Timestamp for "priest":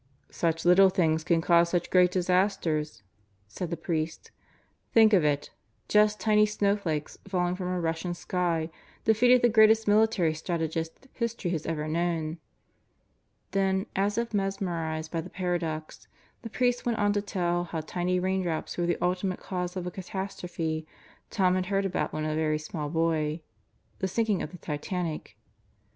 3.77-4.31, 16.49-16.83